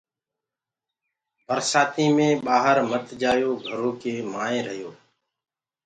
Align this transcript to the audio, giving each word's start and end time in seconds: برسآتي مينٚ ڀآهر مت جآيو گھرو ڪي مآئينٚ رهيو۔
برسآتي 1.47 2.05
مينٚ 2.15 2.41
ڀآهر 2.45 2.77
مت 2.89 3.05
جآيو 3.21 3.51
گھرو 3.65 3.89
ڪي 4.01 4.13
مآئينٚ 4.33 4.65
رهيو۔ 4.67 4.91